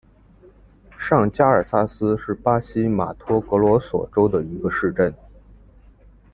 [0.97, 5.13] 上加尔萨斯是巴西马托格罗索州的一个市镇。